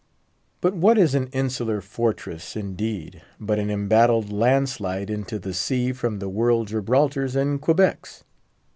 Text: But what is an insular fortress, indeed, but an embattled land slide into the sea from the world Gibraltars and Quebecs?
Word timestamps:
But 0.61 0.73
what 0.73 0.97
is 0.97 1.13
an 1.13 1.27
insular 1.27 1.79
fortress, 1.79 2.55
indeed, 2.55 3.21
but 3.39 3.59
an 3.59 3.69
embattled 3.69 4.31
land 4.33 4.67
slide 4.67 5.11
into 5.11 5.37
the 5.37 5.53
sea 5.53 5.93
from 5.93 6.17
the 6.17 6.27
world 6.27 6.69
Gibraltars 6.69 7.35
and 7.35 7.61
Quebecs? 7.61 8.23